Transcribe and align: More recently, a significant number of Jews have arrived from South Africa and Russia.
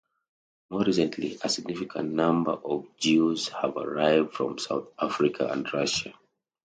More 0.71 0.83
recently, 0.83 1.37
a 1.43 1.47
significant 1.49 2.11
number 2.13 2.53
of 2.53 2.87
Jews 2.97 3.49
have 3.49 3.77
arrived 3.77 4.33
from 4.33 4.57
South 4.57 4.87
Africa 4.99 5.45
and 5.51 5.71
Russia. 5.71 6.11